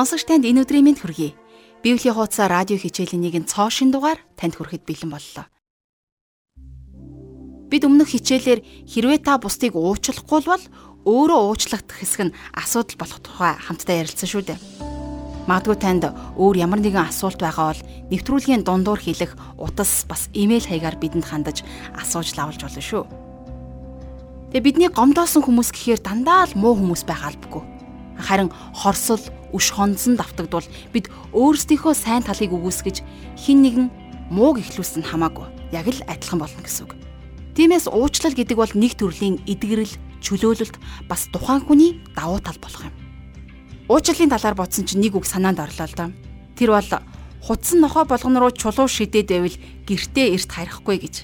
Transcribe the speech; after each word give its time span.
Сонсогч 0.00 0.24
танд 0.24 0.48
энэ 0.48 0.64
өдрийн 0.64 0.88
мэнд 0.88 1.04
хүргэе. 1.04 1.36
Библийн 1.84 2.16
хуудас 2.16 2.40
радио 2.40 2.80
хичээлийн 2.80 3.20
нэгэн 3.20 3.44
цоо 3.44 3.68
шин 3.68 3.92
дугаар 3.92 4.16
танд 4.32 4.56
хүрэхэд 4.56 4.88
бэлэн 4.88 5.12
боллоо. 5.12 5.44
Бид 7.68 7.84
өмнөх 7.84 8.08
хичээлээр 8.08 8.64
хэрвээ 8.88 9.20
та 9.20 9.36
бусдыг 9.36 9.76
уучлахгүй 9.76 10.40
бол 10.48 10.64
өөрөө 11.04 11.40
уучлагдах 11.52 12.00
хэсэг 12.00 12.32
нь 12.32 12.36
асуудал 12.56 12.96
болох 12.96 13.20
тухай 13.20 13.52
хамтдаа 13.60 14.00
ярилцсан 14.00 14.24
шүү 14.24 14.42
дээ. 14.48 14.58
Магадгүй 15.44 15.76
танд 15.76 16.08
өөр 16.32 16.56
ямар 16.56 16.80
нэгэн 16.80 17.04
асуулт 17.04 17.36
байгаа 17.36 17.76
бол 17.76 17.84
нэвтрүүлгийн 18.08 18.64
дундуур 18.64 19.04
хэлэх 19.04 19.36
утас 19.60 20.08
бас 20.08 20.32
имэйл 20.32 20.64
хаягаар 20.64 20.96
бидэнд 20.96 21.28
хандаж 21.28 21.60
асууж 21.92 22.40
лавлж 22.40 22.64
болно 22.64 22.80
шүү. 22.80 23.04
Тэгээ 24.48 24.64
бидний 24.64 24.88
гомдоосон 24.88 25.44
хүмүүс 25.44 25.68
гэхээр 25.76 26.00
дандаа 26.00 26.48
л 26.48 26.56
муу 26.56 26.72
хүмүүс 26.80 27.04
байх 27.04 27.20
албагүй. 27.28 27.79
Харин 28.20 28.52
хорсол, 28.76 29.20
үш 29.52 29.72
хонцсон 29.74 30.14
давтагдвал 30.14 30.68
бид 30.92 31.10
өөрсдийнхөө 31.32 31.94
сайн 31.96 32.22
талыг 32.22 32.52
үгүйсгэж 32.54 33.02
хин 33.40 33.64
нэгэн 33.64 33.86
мууг 34.30 34.62
ихлүүлсэн 34.62 35.02
хамаагүй 35.02 35.48
яг 35.74 35.86
л 35.90 36.04
адилхан 36.06 36.38
болно 36.38 36.62
гэсэн 36.62 36.86
үг. 36.86 36.94
Тиймээс 37.58 37.90
уучлал 37.90 38.34
гэдэг 38.34 38.56
бол 38.56 38.72
нэг 38.78 38.94
төрлийн 38.94 39.42
эдгэрэл, 39.46 39.90
чөлөөлөлт 40.22 40.76
бас 41.10 41.26
тухайн 41.34 41.66
хүний 41.66 41.98
давуу 42.14 42.38
тал 42.38 42.58
болох 42.62 42.86
юм. 42.86 42.94
Уучлалын 43.90 44.30
талаар 44.30 44.54
бодсон 44.54 44.86
чинь 44.86 45.02
нэг 45.02 45.18
үг 45.18 45.26
санаанд 45.26 45.58
орлоо 45.58 45.86
л 45.86 45.98
доо. 45.98 46.10
Тэр 46.54 46.70
бол 46.70 46.90
хутсан 47.42 47.82
нохоо 47.82 48.06
болгон 48.06 48.38
руу 48.38 48.54
чулуу 48.54 48.86
шидээд 48.86 49.28
байвал 49.34 49.56
гэртээ 49.88 50.38
эрт 50.38 50.50
харахгүй 50.50 50.96
гэж. 51.02 51.14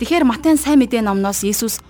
Тэгэхээр 0.00 0.24
Матайн 0.24 0.56
сайн 0.56 0.80
мэдээ 0.80 1.04
номноос 1.04 1.44
Иесус 1.44 1.84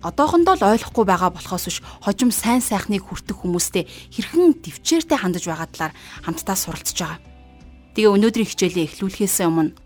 одоохондоо 0.00 0.56
л 0.56 0.64
ойлгохгүй 0.72 1.04
байгаа 1.04 1.30
болохоос 1.36 1.64
биш 1.68 1.78
хожим 2.00 2.32
сайн 2.32 2.64
сайхныг 2.64 3.04
хүртэх 3.04 3.44
хүмүүстэй 3.44 3.84
хэрхэн 3.84 4.64
төвчээртэй 4.64 5.18
хандаж 5.20 5.44
байгаа 5.44 5.68
талаар 5.68 5.92
хамтдаа 6.24 6.56
суралцж 6.56 6.96
байгаа. 6.96 7.20
Тэгээ 7.92 8.14
өнөөдрийн 8.16 8.48
хичээлээ 8.48 8.88
эхлүүлэхээс 8.88 9.44
өмнө 9.44 9.76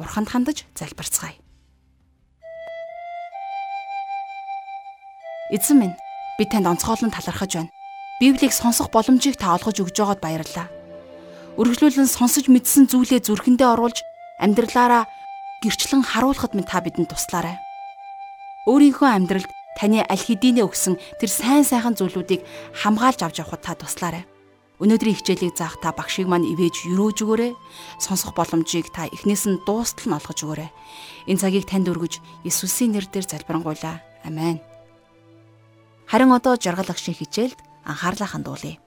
бурханд 0.00 0.28
хандаж 0.32 0.64
залбирцгаая. 0.72 1.36
Эзэн 5.52 5.76
минь 5.76 5.96
би 6.40 6.44
танд 6.48 6.72
онцгойлон 6.72 7.12
талархаж 7.12 7.60
байна. 7.60 7.72
Библийг 8.24 8.56
сонсох 8.56 8.88
боломжийг 8.88 9.36
та 9.36 9.52
олгож 9.52 9.84
өгж 9.84 10.00
байгаад 10.00 10.24
баярлалаа. 10.24 10.72
Өргөжлүүлэн 11.60 12.08
сонсож 12.08 12.48
мэдсэн 12.48 12.88
зүйлээ 12.88 13.20
зүрхэндээ 13.28 13.68
оруулж 13.76 14.00
амьдралаараа 14.40 15.04
гэрчлэн 15.60 16.00
харуулхад 16.08 16.56
минь 16.56 16.64
та 16.64 16.80
бидэнд 16.80 17.12
туслаарай 17.12 17.60
өөрийнхөө 18.66 19.08
амьдралд 19.10 19.50
таны 19.74 20.06
аль 20.06 20.22
хэдийнэ 20.22 20.62
өгсөн 20.62 20.94
тэр 21.18 21.30
сайн 21.30 21.66
сайхан 21.66 21.98
зүйлүүдийг 21.98 22.46
хамгаалж 22.78 23.20
авч 23.26 23.42
явахад 23.42 23.62
та 23.66 23.74
туслаарай. 23.74 24.22
Өнөөдрийн 24.78 25.18
хичээлийг 25.18 25.54
заах 25.58 25.78
та 25.82 25.90
багшийг 25.90 26.26
маань 26.30 26.46
ивэж 26.46 26.90
өрөөж 26.90 27.18
өгөөрэй. 27.22 27.52
Сонсох 27.98 28.34
боломжийг 28.34 28.90
та 28.94 29.06
эхнээс 29.10 29.46
нь 29.50 29.62
дуустал 29.66 30.10
нь 30.10 30.16
олгож 30.18 30.38
өгөөрэй. 30.42 30.70
Энэ 31.30 31.42
цагийг 31.42 31.66
танд 31.66 31.90
өргөж 31.90 32.18
Иесусийн 32.46 32.94
нэрээр 32.94 33.26
залбирanгуйлаа. 33.26 34.02
Амен. 34.26 34.58
Харин 36.06 36.30
одоо 36.30 36.54
жаргал 36.58 36.90
агшийн 36.90 37.18
хичээлд 37.18 37.58
анхаарлаа 37.86 38.30
хандуулъя. 38.30 38.78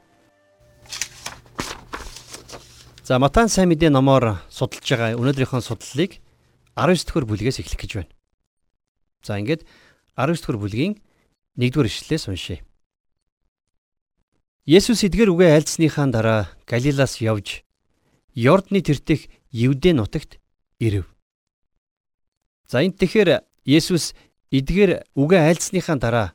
За 3.03 3.19
Матан 3.19 3.51
сайн 3.51 3.71
мэдээ 3.71 3.91
номоор 3.91 4.39
судалж 4.51 4.87
байгаа 4.87 5.19
өнөөдрийнхөө 5.19 5.61
судлалыг 5.63 6.19
19 6.75 7.07
дэх 7.07 7.23
бүлгээс 7.27 7.59
эхлэх 7.59 7.79
гэж 7.79 7.91
байна. 7.99 8.14
За 9.25 9.41
ингээд 9.41 9.65
19 10.13 10.37
дугаар 10.37 10.61
бүлгийн 10.61 10.93
1-р 11.57 11.89
ишлэлээс 11.89 12.29
уншъя. 12.29 12.61
Есүс 14.69 15.01
эдгээр 15.01 15.33
үгээ 15.33 15.49
айлцсныхаа 15.57 16.07
дараа 16.13 16.41
Галилаас 16.69 17.17
явж 17.25 17.65
Йордны 18.37 18.85
тэртех 18.85 19.25
Евдэ 19.49 19.97
нутагт 19.97 20.37
ирэв. 20.77 21.09
За 22.69 22.85
энд 22.85 23.01
тэгэхээр 23.01 23.41
Есүс 23.65 24.13
эдгээр 24.53 25.09
үгээ 25.17 25.41
айлцсныхаа 25.49 25.97
дараа 25.97 26.27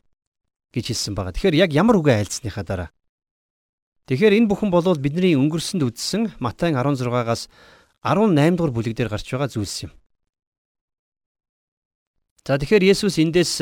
гэж 0.75 0.91
хэлсэн 0.91 1.15
байгаа. 1.15 1.34
Тэгэхээр 1.34 1.59
яг 1.62 1.71
ямар 1.71 1.99
үгээ 2.03 2.27
айлцсныхаа 2.27 2.65
дараа? 2.67 2.91
Тэгэхээр 4.11 4.34
энэ 4.43 4.51
бүхэн 4.51 4.71
болвол 4.75 4.99
бидний 4.99 5.39
өнгөрсөнд 5.39 5.87
үздсэн 5.87 6.43
Матай 6.43 6.75
16-аас 6.75 7.47
18 8.03 8.59
дугаар 8.59 8.75
бүлэг 8.75 8.95
дээр 8.99 9.11
гарч 9.11 9.27
байгаа 9.31 9.47
зүйлс 9.47 9.87
юм. 9.87 9.93
За 12.47 12.56
тэгэхээр 12.56 12.89
Есүс 12.97 13.21
эндээс 13.21 13.61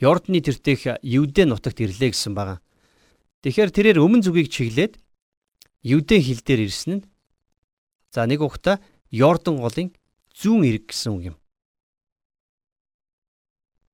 Йордны 0.00 0.40
тэртех 0.40 1.00
Евдэ 1.00 1.44
нутагт 1.48 1.80
ирлээ 1.80 2.12
гэсэн 2.12 2.32
байгаа. 2.36 2.60
Тэгэхээр 3.44 3.70
тэрээр 3.72 3.98
өмнө 4.00 4.24
зүгийг 4.24 4.48
чиглээд 4.52 5.00
Евдэ 5.84 6.20
хил 6.20 6.40
дээр 6.44 6.68
ирсэн 6.68 7.00
нь 7.00 7.04
за 8.12 8.24
нэг 8.28 8.40
ухта 8.40 8.80
Йордан 9.12 9.60
голын 9.60 9.92
зүүн 10.36 10.64
эрг 10.64 10.92
гэсэн 10.92 11.12
үг 11.12 11.22
юм. 11.32 11.36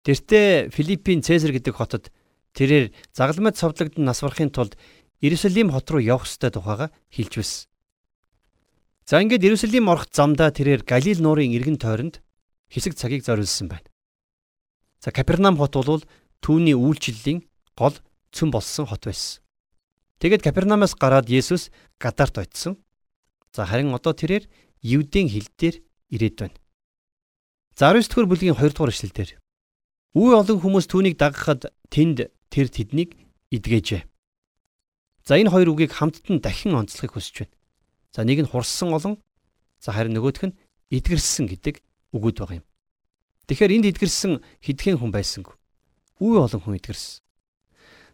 Тэртээ 0.02 0.74
Филиппин 0.74 1.22
Цезар 1.22 1.54
гэдэг 1.54 1.74
хотод 1.74 2.10
тэрээр 2.58 2.90
загалмайд 3.14 3.54
цовдлогдсон 3.54 4.02
нас 4.02 4.22
барахын 4.22 4.50
тулд 4.50 4.74
Иерусалим 5.22 5.70
хот 5.70 5.86
руу 5.90 6.02
явах 6.02 6.26
ёстой 6.26 6.50
тухайга 6.50 6.90
хэлж 7.14 7.32
байсан. 7.38 7.70
За 9.06 9.22
ингээд 9.22 9.46
Иерусалим 9.46 9.86
орох 9.86 10.10
замдаа 10.10 10.50
тэрээр 10.50 10.82
Галил 10.82 11.22
нуурын 11.22 11.54
эргэн 11.54 11.78
тойронд 11.78 12.18
хэсэг 12.66 12.98
цагийг 12.98 13.22
зориулсан 13.22 13.70
байна. 13.70 13.91
За 15.02 15.10
Капернаум 15.10 15.58
хот 15.58 15.74
бол 15.74 16.04
түүний 16.38 16.78
үйлчлэлийн 16.78 17.42
гол 17.74 17.98
цөм 18.30 18.54
болсон 18.54 18.86
хот 18.86 19.10
байсан. 19.10 19.42
Тэгээд 20.22 20.46
Капернаумаас 20.46 20.94
гараад 20.94 21.26
Есүс 21.26 21.74
Гадарт 21.98 22.38
очсон. 22.38 22.78
За 23.50 23.66
харин 23.66 23.90
одоо 23.90 24.14
тэрээр 24.14 24.46
Евдийн 24.78 25.26
хил 25.26 25.50
дээр 25.58 25.82
ирээд 26.14 26.36
байна. 26.38 26.58
За 27.74 27.90
19 27.90 28.14
дэх 28.14 28.30
бүлгийн 28.30 28.54
2 28.54 28.70
дугаар 28.70 28.94
эшлэлдэр 28.94 29.42
үе 30.14 30.32
олон 30.38 30.58
хүмүүс 30.62 30.86
түүнийг 30.86 31.18
дагахад 31.18 31.74
тэнд 31.90 32.30
тэр 32.52 32.68
тэднийг 32.70 33.18
идгээжээ. 33.50 34.06
За 35.26 35.34
энэ 35.34 35.50
хоёр 35.50 35.74
үгийг 35.74 35.90
хамтд 35.98 36.30
нь 36.30 36.38
дахин 36.38 36.78
онцлохыг 36.78 37.18
хүсэж 37.18 37.42
байна. 37.42 37.54
За 38.14 38.22
нэг 38.22 38.44
нь 38.44 38.50
хурссан 38.50 38.94
олон, 38.94 39.18
за 39.80 39.90
харин 39.90 40.14
нөгөөх 40.14 40.52
нь 40.52 40.58
эдгэрсэн 40.92 41.48
гэдэг 41.48 41.80
үгүүд 42.12 42.36
байгаа 42.38 42.60
юм. 42.60 42.66
Тэгэхээр 43.52 43.76
энд 43.76 43.86
эдгэрсэн 43.92 44.40
хэдхэн 44.64 44.96
хүн 44.96 45.12
байсангүй. 45.12 45.52
Үе 46.24 46.40
олон 46.40 46.56
хүн 46.64 46.80
эдгэрсэн. 46.80 47.20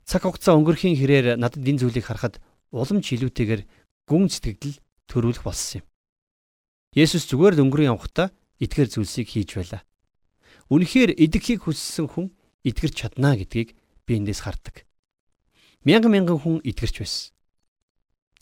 Цаг 0.02 0.26
хугацаа 0.26 0.58
өнгөрхийн 0.58 0.98
хэрээр 0.98 1.38
надад 1.38 1.62
энэ 1.62 1.78
зүйлийг 1.78 2.10
харахад 2.10 2.42
улам 2.74 2.98
ч 2.98 3.14
илүүтэйгээр 3.14 3.62
гүн 4.10 4.26
сэтгэгдэл 4.34 4.82
төрүүлэх 5.06 5.46
болсон 5.46 5.78
юм. 5.78 5.86
Есүс 6.90 7.30
зүгээр 7.30 7.54
л 7.54 7.70
өнгөрөн 7.70 7.94
явхдаа 7.94 8.34
эдгээр 8.58 8.90
зүйлсийг 8.90 9.30
хийж 9.30 9.54
байлаа. 9.54 9.86
Үнэхээр 10.74 11.14
эдгэхийг 11.14 11.70
хүссэн 11.70 12.10
хүн 12.10 12.34
эдгэрч 12.66 12.98
чаднаа 12.98 13.38
гэдгийг 13.38 13.78
би 14.10 14.18
эндээс 14.18 14.42
хардаг. 14.42 14.90
Мянган 15.86 16.18
мянган 16.18 16.42
хүн 16.42 16.66
эдгэрч 16.66 16.98
байсан. 16.98 17.30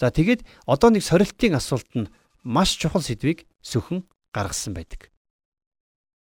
За 0.00 0.08
тэгээд 0.08 0.48
одоо 0.64 0.88
нэг 0.96 1.04
сорилтын 1.04 1.60
асуулт 1.60 1.92
нь 1.92 2.08
маш 2.40 2.80
чухал 2.80 3.04
сэдвийг 3.04 3.44
сөхөн 3.60 4.08
гаргасан 4.32 4.72
байдаг. 4.72 5.12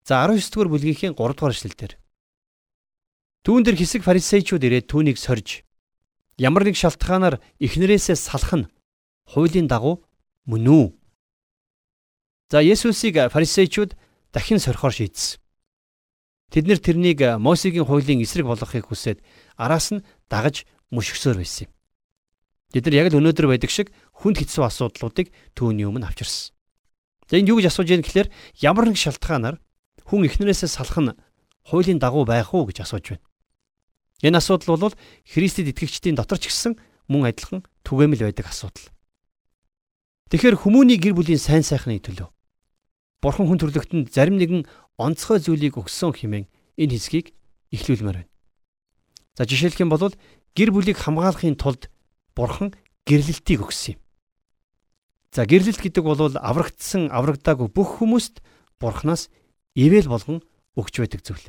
За 0.06 0.22
19 0.22 0.54
дугаар 0.54 0.70
бүлгийнхээ 0.70 1.18
3 1.18 1.34
дугаар 1.34 1.50
эшлэлдэр 1.50 1.98
Түүн 3.42 3.62
дээр 3.66 3.74
хэсэг 3.74 4.06
фарисеучуд 4.06 4.62
ирээд 4.62 4.86
түүнийг 4.86 5.18
сорж 5.18 5.66
ямар 6.38 6.62
нэг 6.62 6.78
шалтгаанаар 6.78 7.42
эхнэрээсээ 7.58 8.14
салах 8.14 8.54
нь 8.54 8.70
хуулийн 9.26 9.66
дагуу 9.66 10.06
мөн 10.46 10.62
үү? 10.62 10.86
За 12.54 12.62
Есүсийг 12.62 13.18
фарисеучуд 13.34 13.98
дахин 14.30 14.62
сорихоор 14.62 14.94
шийдсэн. 14.94 15.42
Тэд 16.54 16.70
нэр 16.70 16.78
тэрнийг 16.78 17.42
Мосегийн 17.42 17.82
хуулийн 17.82 18.22
эсрэг 18.22 18.46
болгохыг 18.46 18.86
хүсээд 18.86 19.26
араас 19.58 19.90
нь 19.90 20.06
дагаж 20.30 20.70
мөшгсөөр 20.94 21.42
байсан 21.42 21.66
юм. 21.66 21.74
Тэд 22.70 22.86
нар 22.86 22.94
яг 22.94 23.06
л 23.10 23.18
өнөөдөр 23.18 23.50
байдаг 23.50 23.74
шиг 23.74 23.90
хүнд 24.22 24.38
хэцүү 24.38 24.70
асуудлуудыг 24.70 25.34
түүний 25.58 25.90
өмнө 25.90 26.06
авчирсан. 26.06 26.54
За 27.26 27.42
энд 27.42 27.50
юу 27.50 27.58
гэж 27.58 27.74
асууж 27.74 27.90
яах 27.90 28.06
гэхээр 28.06 28.30
ямар 28.62 28.86
нэг 28.86 29.02
шалтгаанаар 29.02 29.58
хүн 30.06 30.26
эхнэрээсээ 30.30 30.70
салах 30.70 30.98
нь 31.02 31.18
хуулийн 31.66 31.98
дагуу 31.98 32.24
байх 32.24 32.54
уу 32.54 32.66
гэж 32.70 32.86
асууж 32.86 33.18
байна. 33.18 33.26
Энэ 34.22 34.38
асуудал 34.38 34.78
бол 34.78 34.94
Христэд 35.26 35.74
итгэгчдийн 35.74 36.16
дотор 36.16 36.38
ч 36.38 36.48
гэсэн 36.48 36.78
мөн 37.10 37.28
адилхан 37.34 37.66
түгээмэл 37.82 38.30
байдаг 38.30 38.46
асуудал. 38.48 38.86
Тэгэхээр 40.30 40.62
хүмүүний 40.62 40.98
гэр 40.98 41.14
бүлийн 41.14 41.42
сайн 41.42 41.66
сайхны 41.66 41.98
төлөө 41.98 42.30
Бурхан 43.22 43.46
хүн 43.50 43.58
төрлөختөнд 43.58 44.12
зарим 44.14 44.38
нэгэн 44.38 44.66
онцгой 45.00 45.42
зүйлийг 45.42 45.80
өгсөн 45.80 46.14
хэмээн 46.14 46.46
энэ 46.78 46.94
хэсгийг 46.94 47.34
эхлүүлмээр 47.74 48.22
байна. 48.22 48.32
За 49.34 49.44
жишээлх 49.48 49.80
юм 49.80 49.90
бол 49.90 50.14
гэр 50.54 50.70
бүлийг 50.70 50.98
хамгаалахын 51.00 51.58
тулд 51.58 51.90
Бурхан 52.36 52.76
гэрлэлтийг 53.08 53.64
өгсөн 53.64 53.96
юм. 53.96 54.00
За 55.32 55.44
гэрлэлт 55.44 55.80
гэдэг 55.80 56.04
бол 56.04 56.20
аврагдсан 56.32 57.10
аврагдаагүй 57.12 57.68
бүх 57.72 58.00
хүмүүст 58.00 58.40
Бурханаас 58.80 59.28
ивэл 59.76 60.08
болгон 60.08 60.40
өгч 60.74 60.94
байдаг 61.04 61.20
зүйл. 61.20 61.46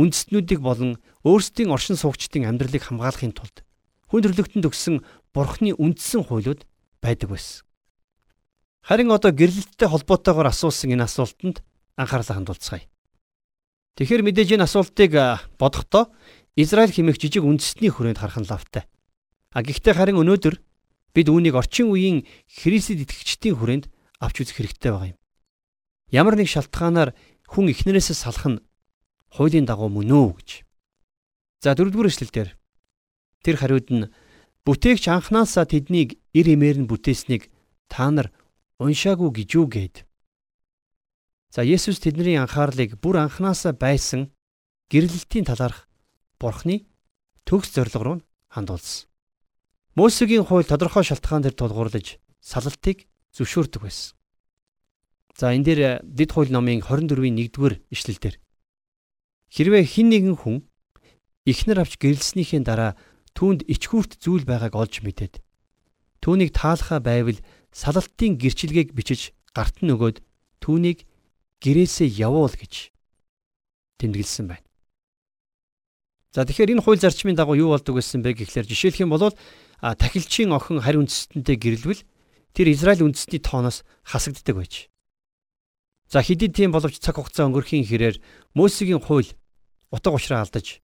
Үндэстнүүдийг 0.00 0.60
болон 0.64 0.96
өөрсдийн 1.24 1.70
оршин 1.70 2.00
суугчдын 2.00 2.48
амьдралыг 2.48 2.82
хамгаалахын 2.88 3.36
тулд 3.36 3.64
хүн 4.08 4.24
төрлөختөнд 4.24 4.68
өгсөн 4.68 4.96
Бурхны 5.36 5.76
үндсэн 5.76 6.24
хуулиуд 6.24 6.64
байдаг 7.04 7.28
байсан. 7.32 7.64
Харин 8.80 9.12
одоо 9.12 9.32
гэрлэлттэй 9.34 9.88
холбоотойгоор 9.88 10.48
асуусан 10.48 10.94
энэ 10.94 11.04
асуултанд 11.04 11.60
анхаарлаа 11.98 12.38
хандуулцгаая. 12.38 12.86
Тэгэхээр 13.96 14.22
мэдээж 14.24 14.48
энэ 14.56 14.64
асуултыг 14.68 15.12
бодохдоо 15.60 16.12
Израиль 16.56 16.94
хэмээх 16.94 17.18
жижиг 17.20 17.44
үндэстний 17.44 17.90
хүрээнд 17.92 18.20
харах 18.20 18.40
нь 18.40 18.48
лавтай. 18.48 18.84
А 19.52 19.60
гэхдээ 19.60 19.94
харин 19.96 20.20
өнөөдөр 20.20 20.56
бид 21.12 21.26
үүнийг 21.28 21.56
орчин 21.56 21.92
үеийн 21.92 22.28
Христэд 22.48 23.04
итгэгчдийн 23.04 23.56
хүрээнд 23.56 23.84
авч 24.20 24.36
үзэх 24.44 24.60
хэрэгтэй 24.60 24.92
байгаа 24.92 25.10
юм. 25.12 25.18
Ямар 26.10 26.38
нэг 26.38 26.46
шалтгаанаар 26.46 27.14
хүн 27.50 27.70
эхнэрээсээ 27.74 28.14
салах 28.14 28.46
нь 28.46 28.62
хуулийн 29.34 29.66
дагуу 29.66 29.90
мөн 29.90 30.10
үү 30.14 30.28
гэж. 30.38 30.48
За 31.62 31.74
дөрөвдүгээр 31.74 32.10
эшлэлдэр 32.10 32.48
тэр 33.42 33.56
хариуд 33.58 33.88
нь 33.90 34.10
бүтээгч 34.62 35.10
анханасаа 35.10 35.66
тэднийг 35.66 36.18
ир 36.30 36.46
имээр 36.46 36.86
нь 36.86 36.90
бүтээснийг 36.90 37.50
та 37.90 38.10
нар 38.14 38.30
уншаагүй 38.78 39.30
гэж 39.34 39.48
юу 39.58 39.66
гээд. 39.66 39.96
За 41.50 41.66
Есүс 41.66 41.98
тэдний 41.98 42.38
анхаарлыг 42.38 43.02
бүр 43.02 43.26
анханасаа 43.26 43.74
байсан 43.74 44.30
гэрлэлтийн 44.90 45.46
талаарх 45.46 45.90
Бурхны 46.38 46.86
төгс 47.48 47.74
зориг 47.74 47.96
руу 47.96 48.22
хандуулсан. 48.52 49.08
Мөсегийн 49.96 50.44
хууль 50.44 50.68
тодорхой 50.68 51.02
шалтгаан 51.02 51.42
дээр 51.42 51.56
тулгуурлаж 51.56 52.20
салалтыг 52.38 53.08
зөвшөөрдөг 53.32 53.80
байсан. 53.82 54.12
За 55.36 55.52
энэ 55.52 55.64
дээр 55.68 55.80
Дэд 56.00 56.32
хууль 56.32 56.48
номын 56.48 56.80
24-ийн 56.80 57.36
1-р 57.36 57.84
ишлэлдэр 57.92 58.40
хэрвээ 59.52 59.84
хэн 59.84 60.08
нэгэн 60.08 60.36
хүн 60.40 60.64
ихнэр 61.44 61.84
авч 61.84 62.00
гэрэлснийхээ 62.00 62.64
дараа 62.64 62.96
түүнд 63.36 63.68
ичгүүрт 63.68 64.16
зүйл 64.16 64.48
байгааг 64.48 64.72
олж 64.72 65.04
мэдээд 65.04 65.44
түүнийг 66.24 66.56
таалахаа 66.56 67.04
байвал 67.04 67.36
салалтын 67.68 68.40
гэрчилгээг 68.40 68.96
бичиж 68.96 69.36
гарт 69.52 69.84
нь 69.84 69.92
өгөөд 69.92 70.24
түүнийг 70.64 71.04
гэрээсээ 71.60 72.08
явуул 72.16 72.56
гэж 72.56 72.96
тэмдэглэсэн 74.00 74.48
байна. 74.48 74.64
За 76.32 76.48
тэгэхээр 76.48 76.80
энэ 76.80 76.84
хууль 76.84 77.00
зарчмын 77.00 77.36
дагуу 77.36 77.60
юу 77.60 77.76
болдог 77.76 78.00
гэсэн 78.00 78.24
бэ 78.24 78.40
гэхлээр 78.40 78.68
жишээлх 78.72 79.04
юм 79.04 79.12
бол 79.12 79.36
тахилчийн 79.84 80.52
охин 80.56 80.80
харь 80.80 80.96
үндэстэнтэй 81.00 81.56
гэрэлвэл 81.60 82.02
тэр 82.56 82.66
Израиль 82.72 83.04
үндэстний 83.04 83.40
тооноос 83.40 83.84
хасагддаг 84.00 84.56
байж. 84.56 84.88
За 86.08 86.22
хэдий 86.22 86.48
тийм 86.48 86.70
боловч 86.70 87.02
цаг 87.02 87.18
хугацаа 87.18 87.50
өнгөрөхийн 87.50 87.86
хэрээр 87.86 88.16
Мөсегийн 88.54 89.02
хууль 89.02 89.34
утга 89.90 90.14
учраа 90.14 90.46
алдаж 90.46 90.80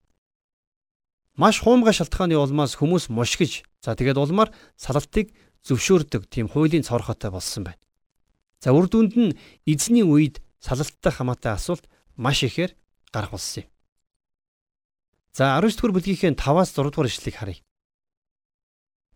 маш 1.39 1.63
хуумгай 1.63 1.95
шалтгааны 1.95 2.37
улмаас 2.37 2.77
хүмүүс 2.77 3.09
мушгиж 3.09 3.63
за 3.81 3.95
тэгээд 3.95 4.19
улмаар 4.19 4.51
салалтыг 4.77 5.33
зөвшөөрдөг 5.65 6.29
тийм 6.29 6.51
хуулийн 6.51 6.83
цорхотой 6.83 7.31
болсон 7.31 7.65
байна. 7.71 7.81
За 8.61 8.75
үр 8.75 8.91
дүнд 8.91 9.15
нь 9.17 9.37
эзний 9.65 10.03
үед 10.05 10.43
салалттай 10.61 11.13
хамаатай 11.15 11.55
асуулт 11.55 11.87
маш 12.19 12.43
ихээр 12.43 12.77
гарах 13.15 13.33
болсон 13.33 13.65
юм. 13.65 13.71
За 15.33 15.57
19 15.57 15.79
дугаар 15.81 15.95
бүлгийнхээ 15.97 16.37
5-аас 16.37 16.71
6 16.77 16.93
дугаар 16.93 17.09
ишлэгийг 17.09 17.37
харъя. 17.39 17.65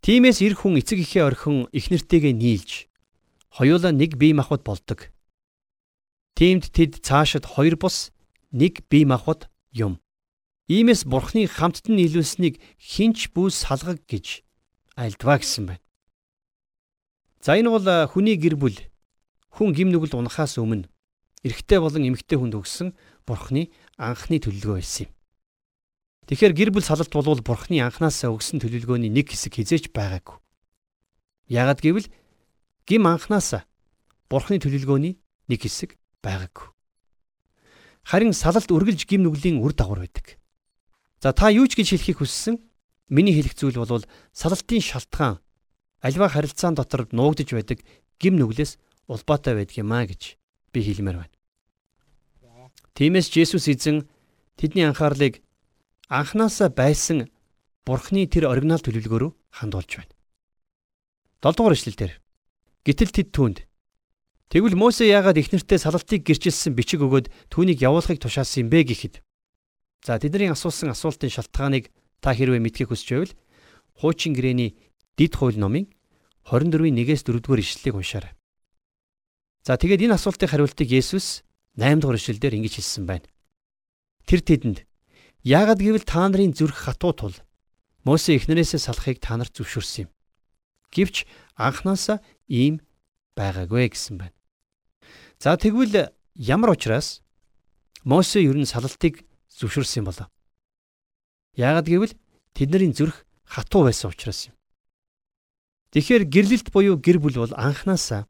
Тимээс 0.01 0.41
эр 0.41 0.55
хүн 0.57 0.81
эцэг 0.81 1.03
ихээ 1.03 1.27
орхин 1.29 1.69
их 1.75 1.91
нэртэйгээ 1.93 2.33
нийлж 2.33 2.89
хоёулаа 3.53 3.93
нэг 3.93 4.17
бие 4.17 4.33
махбод 4.33 4.65
болдог. 4.65 5.13
Тиймд 6.37 6.69
тэд 6.69 7.01
цаашид 7.01 7.49
хоёр 7.49 7.81
бус 7.81 8.13
нэг 8.53 8.85
бие 8.93 9.09
махбод 9.09 9.49
юм. 9.73 10.05
Иймээс 10.69 11.09
бурхны 11.09 11.49
хамтд 11.49 11.89
нь 11.89 11.97
нийлүүлсэнийг 11.97 12.61
хинч 12.77 13.33
бүс 13.33 13.65
салгаг 13.65 14.05
гэж 14.05 14.45
альдваа 15.01 15.41
гэсэн 15.41 15.65
байна. 15.65 15.85
За 17.41 17.57
энэ 17.57 17.73
бол 17.73 17.89
хүний 18.13 18.37
гэр 18.37 18.61
бүл 18.61 18.77
хүн 19.49 19.73
гим 19.73 19.89
нүгэл 19.89 20.21
унахаас 20.21 20.61
өмнө 20.61 20.93
эрэгтэй 21.41 21.81
болон 21.81 22.05
эмэгтэй 22.05 22.37
хүнд 22.37 22.61
өгсөн 22.61 22.93
бурхны 23.25 23.73
анхны 23.97 24.37
төлөлгөө 24.37 24.77
байсан 24.77 25.09
юм. 25.09 25.13
Тэгэхээр 26.29 26.53
гэр 26.53 26.71
бүл 26.77 26.85
салалт 26.85 27.17
болвол 27.17 27.41
бурхны 27.41 27.81
анханасаа 27.81 28.35
өгсөн 28.35 28.61
төлөлгөөний 28.61 29.09
нэг 29.09 29.33
хэсэг 29.33 29.57
хизээч 29.57 29.89
байгаагүй. 29.95 30.37
Яагад 31.49 31.81
гэвэл 31.81 32.13
гим 32.85 33.09
анханасаа 33.09 33.65
бурхны 34.29 34.61
төлөлгөөний 34.61 35.17
нэг 35.49 35.61
хэсэг 35.63 35.95
байгаагүй. 36.27 36.67
Харин 38.03 38.35
салалт 38.35 38.71
үргэлж 38.71 39.07
гим 39.07 39.23
нүглийн 39.23 39.63
үр 39.63 39.71
дагавар 39.71 40.03
байдаг. 40.07 40.39
За 41.23 41.31
та 41.31 41.51
юу 41.55 41.67
ч 41.71 41.79
гэж 41.79 41.95
хэлхийг 41.95 42.19
хүссэн 42.23 42.59
миний 43.11 43.35
хэлэх 43.35 43.55
зүйл 43.55 43.79
бол 43.79 44.07
салалтын 44.35 44.83
шалтгаан 44.83 45.39
альва 46.03 46.27
харилцаан 46.31 46.75
дотор 46.75 47.07
нуугдж 47.11 47.55
байдаг 47.55 47.83
гим 48.19 48.39
нүглээс 48.39 48.79
улбаатай 49.07 49.55
байдаг 49.55 49.77
юм 49.79 49.91
а 49.95 50.07
гэж 50.07 50.39
би 50.73 50.79
хэлмээр 50.83 51.19
байна. 51.23 51.35
Тиймээс 52.95 53.31
Есүс 53.35 53.69
эзэн 53.69 54.09
тэдний 54.59 54.87
анхаарлыг 54.87 55.43
анханасаа 56.09 56.71
байсан 56.71 57.31
Бурхны 57.87 58.27
тэр 58.27 58.51
оригинал 58.51 58.83
төлөвлөгөө 58.83 59.19
рүү 59.21 59.33
хандуулж 59.63 59.91
байна. 59.99 60.15
7 61.43 61.55
дугаар 61.55 61.77
ишлэлдэр 61.77 62.13
гítэл 62.83 63.15
тэд 63.15 63.29
түүнд 63.31 63.59
Тэгвэл 64.51 64.79
Мосе 64.79 65.11
яагаад 65.11 65.39
ихнэртэй 65.43 65.79
салалтыг 65.83 66.23
гэрчилсэн 66.23 66.73
бичиг 66.79 67.03
өгөөд 67.03 67.31
түүнийг 67.51 67.83
явуулахыг 67.83 68.23
тушаасан 68.23 68.67
юм 68.67 68.71
бэ 68.71 68.87
гэхэд 68.87 69.15
За 70.07 70.23
тэдний 70.23 70.47
асуусан 70.47 70.95
асуултын 70.95 71.35
шалтгааныг 71.35 71.91
та 72.23 72.31
хэрвээ 72.31 72.63
мэдхийг 72.63 72.95
хүсч 72.95 73.11
байвал 73.11 73.35
хуучин 73.99 74.39
гэрээний 74.39 74.79
Дид 75.19 75.35
хууль 75.35 75.59
номын 75.59 75.91
24-ийн 76.47 76.95
1-ээс 76.95 77.27
4-р 77.27 77.59
ишлэлийг 77.59 77.99
уншаарай. 77.99 78.33
За 79.67 79.75
тэгээд 79.75 80.07
энэ 80.07 80.15
асуултын 80.15 80.47
хариултыг 80.47 80.95
Есүс 80.95 81.43
8 81.75 81.99
дугаар 81.99 82.23
ишлэлдэр 82.23 82.55
ингэж 82.55 82.79
хэлсэн 82.79 83.03
байна. 83.03 83.27
Тэр 84.31 84.47
тэдэнд 84.47 84.87
яагад 85.43 85.83
гэвэл 85.83 86.07
та 86.07 86.23
нарын 86.23 86.55
зүрх 86.55 86.87
хатуу 86.87 87.11
тул 87.11 87.35
Мосе 88.07 88.39
эхнэрээсээ 88.39 88.79
салахыг 88.79 89.19
та 89.19 89.35
нарт 89.35 89.59
зөвшөөрсөн 89.59 90.07
юм. 90.07 90.11
Гэвч 90.95 91.27
анханасаа 91.59 92.23
ийм 92.47 92.79
байгаагүй 93.35 93.91
гэсэн 93.91 94.23
байна. 94.23 94.36
За 95.39 95.57
тэгвэл 95.57 96.13
ямар 96.35 96.71
учраас 96.71 97.23
Мосе 98.05 98.41
ер 98.41 98.57
нь 98.57 98.65
салалтыг 98.65 99.27
зөвшөөрсөн 99.53 100.01
юм 100.01 100.09
болоо? 100.09 100.29
Яагад 101.59 101.87
гэвэл 101.91 102.15
тэдний 102.57 102.93
зүрх 102.95 103.27
хатуу 103.45 103.85
байсан 103.85 104.11
учраас 104.15 104.49
юм. 104.49 104.55
Тэгэхээр 105.93 106.25
гэрлэлт 106.25 106.69
буюу 106.73 106.97
гэр 106.97 107.19
бүл 107.21 107.37
бол 107.37 107.53
анханасаа 107.53 108.25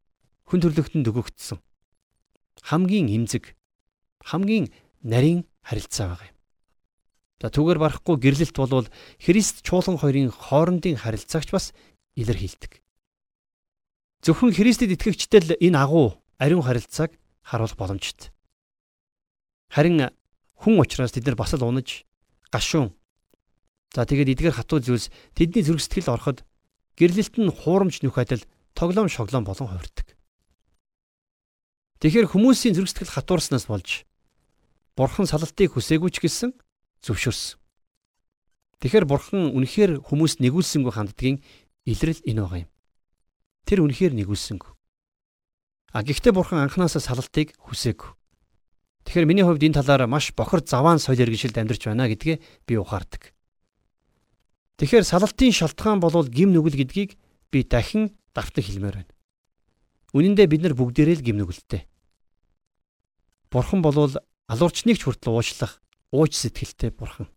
хүн 0.51 0.61
төрлөختөнд 0.65 1.07
өгөгдсөн 1.07 1.59
хамгийн 2.67 3.07
эмзэг 3.13 3.55
хамгийн 4.27 4.73
нарийн 5.07 5.47
харилцаа 5.63 6.11
байгаа 6.11 6.31
юм. 6.33 6.39
За 7.39 7.47
түүгээр 7.55 7.79
барахгүй 7.79 8.17
гэрлэлт 8.19 8.57
бол 8.57 8.89
Христ 9.23 9.63
чуулган 9.63 10.01
хоёрын 10.01 10.33
хоорондын 10.33 10.99
харилцаагч 10.99 11.53
бас 11.53 11.71
илэрхийлдэг. 12.17 12.83
Зөвхөн 14.25 14.57
Христэд 14.57 14.97
итгэгчтэй 14.97 15.41
л 15.45 15.53
энэ 15.61 15.79
агуу 15.79 16.19
ариун 16.39 16.63
харилцааг 16.63 17.17
харуулах 17.43 17.77
боломжтой. 17.77 18.31
Харин 19.71 20.11
хүн 20.57 20.81
учраас 20.81 21.13
тэд 21.13 21.27
нар 21.27 21.37
бас 21.37 21.55
л 21.55 21.65
унаж 21.65 22.05
гашуун. 22.51 22.95
За 23.95 24.05
тэгээд 24.05 24.37
эдгээр 24.37 24.57
хатуу 24.57 24.81
зүйлс 24.81 25.11
тэдний 25.33 25.65
зүрх 25.65 25.81
сэтгэл 25.81 26.13
ороход 26.13 26.45
гэрлэлт 26.97 27.37
нь 27.41 27.53
хуурамч 27.53 28.03
нүх 28.03 28.19
адил 28.19 28.45
тоглоом 28.75 29.09
шоглоом 29.09 29.45
болон 29.45 29.69
хувирдаг. 29.69 30.17
Тэгэхээр 32.01 32.29
хүмүүсийн 32.29 32.77
зүрх 32.77 32.93
сэтгэл 32.93 33.15
хатуурснаас 33.17 33.65
болж 33.69 34.05
бурхан 34.97 35.25
салалтыг 35.25 35.73
хүсээгүй 35.73 36.11
ч 36.13 36.21
гэсэн 36.21 36.51
зөвшөөрсөн. 37.05 37.61
Тэгэхээр 38.85 39.09
бурхан 39.09 39.57
үнэхээр 39.57 40.05
хүмүүст 40.05 40.45
нэгүүлсэнгүй 40.45 40.93
ханддгийн 40.93 41.41
илрэл 41.89 42.21
энэ 42.29 42.41
байгаа 42.45 42.61
юм. 42.69 42.71
Тэр 43.65 43.81
үнэхээр 43.89 44.13
нэгүүлсэнгүй. 44.13 44.76
А 45.97 46.05
гэхдээ 46.05 46.37
бурхан 46.37 46.61
анханасаа 46.61 47.01
салалтыг 47.01 47.57
хүсээгүй. 47.57 48.13
Тэгэхээр 49.09 49.25
миний 49.25 49.49
хувьд 49.49 49.65
энэ 49.65 49.81
талаар 49.81 50.05
маш 50.05 50.29
бохор 50.37 50.61
заваан 50.61 51.01
соёл 51.01 51.25
иргэншилд 51.25 51.57
амьдарч 51.57 51.89
байна 51.89 52.05
гэдгээ 52.05 52.37
би 52.69 52.75
ухаардаг. 52.77 53.33
Тэгэхээр 54.77 55.09
салалтын 55.09 55.57
шалтгаан 55.57 56.05
болвол 56.05 56.29
гим 56.29 56.53
нүгэл 56.53 56.85
гэдгийг 56.85 57.17
би 57.49 57.65
дахин 57.65 58.13
давтан 58.37 58.61
хэлмээр 58.61 59.09
байна. 59.09 59.13
Үнэн 60.13 60.37
дээр 60.37 60.53
бид 60.53 60.63
нар 60.69 60.77
бүгдээрээ 60.77 61.17
л 61.17 61.25
гим 61.25 61.41
нүгэлтэй. 61.41 61.89
Бурхан 63.49 63.81
болвол 63.81 64.21
алуурчныг 64.53 65.01
ч 65.01 65.09
хүртэл 65.09 65.33
уучлах 65.33 65.81
ууч 66.13 66.37
сэтгэлтэй 66.37 66.93
бурхан. 66.93 67.33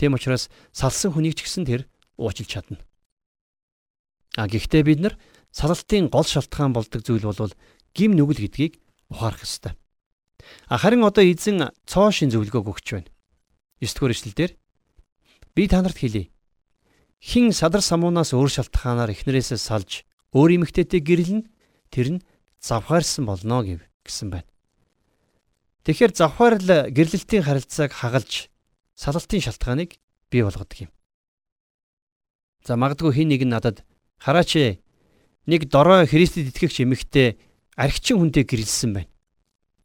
Тийм 0.00 0.16
учраас 0.16 0.48
салсан 0.72 1.12
хүнийг 1.12 1.36
ч 1.36 1.44
гэсэн 1.44 1.68
тэр 1.68 1.92
уучлж 2.16 2.48
чадна. 2.48 2.80
А 4.32 4.48
гэхдээ 4.48 4.80
бид 4.80 5.00
нар 5.04 5.14
салалтын 5.52 6.08
гол 6.08 6.24
шалтгаан 6.24 6.72
болдог 6.72 7.02
зүйл 7.02 7.24
бол 7.24 7.54
гим 7.94 8.12
нүгэл 8.14 8.44
гэдгийг 8.44 8.80
ухаарах 9.10 9.42
ёстой. 9.42 9.74
Харин 10.68 11.04
одоо 11.04 11.24
эзэн 11.24 11.72
цоо 11.86 12.10
шин 12.12 12.30
зөвлөгөөг 12.30 12.68
өгч 12.68 12.86
байна. 12.94 13.10
9 13.80 13.94
дугаар 13.94 14.14
эшлэл 14.14 14.36
дээр 14.36 14.52
Би 15.54 15.66
та 15.66 15.82
нарт 15.82 15.98
хэлье. 15.98 16.30
хин 17.18 17.50
садар 17.50 17.82
самуунаас 17.82 18.30
өөр 18.30 18.46
шалтгаанаар 18.46 19.10
эхнэрээсээ 19.10 19.58
салж 19.58 20.06
өөр 20.30 20.54
эмэгтэйтэй 20.62 21.02
гэрлэн 21.02 21.50
тэр 21.90 22.08
нь 22.14 22.24
завхаарсан 22.62 23.26
болно 23.26 23.66
гэв 23.66 23.82
гэсэн 24.06 24.30
байна. 24.30 24.46
Тэгэхээр 25.82 26.12
завхаарл 26.14 26.94
гэрлэлтийн 26.94 27.42
харилцааг 27.42 27.90
хагалж 27.90 28.54
салалтын 28.94 29.42
шалтгааныг 29.42 29.98
бий 30.30 30.42
болгодог 30.46 30.78
юм. 30.86 30.90
За 32.62 32.78
магадгүй 32.78 33.18
хин 33.18 33.34
нэг 33.34 33.42
нь 33.42 33.50
надад 33.50 33.82
хараач 34.22 34.78
нэг 35.48 35.72
дорой 35.72 36.04
Христэд 36.04 36.52
итгэгч 36.52 36.84
эмэгтэй 36.84 37.40
архичин 37.72 38.20
хүнтэй 38.20 38.44
гэрэлсэн 38.44 38.92
байна. 38.92 39.08